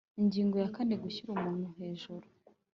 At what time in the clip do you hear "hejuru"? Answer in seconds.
1.77-2.25